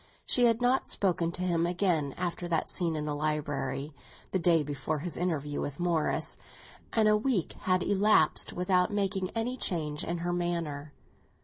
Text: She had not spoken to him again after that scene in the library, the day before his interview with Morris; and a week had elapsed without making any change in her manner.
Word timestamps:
She 0.25 0.45
had 0.45 0.63
not 0.63 0.87
spoken 0.87 1.31
to 1.33 1.43
him 1.43 1.67
again 1.67 2.15
after 2.17 2.47
that 2.47 2.69
scene 2.69 2.95
in 2.95 3.05
the 3.05 3.13
library, 3.13 3.93
the 4.31 4.39
day 4.39 4.63
before 4.63 4.97
his 4.97 5.15
interview 5.15 5.61
with 5.61 5.79
Morris; 5.79 6.39
and 6.91 7.07
a 7.07 7.15
week 7.15 7.53
had 7.69 7.83
elapsed 7.83 8.51
without 8.51 8.91
making 8.91 9.29
any 9.35 9.57
change 9.57 10.03
in 10.03 10.17
her 10.25 10.33
manner. 10.33 10.91